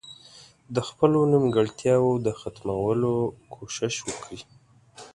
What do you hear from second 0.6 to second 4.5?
د خپلو نيمګړتياوو د ختمولو کوشش وکړي.